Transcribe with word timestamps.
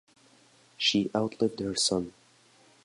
She 0.79 1.11
outlived 1.15 1.59
her 1.59 1.75
son. 1.75 2.13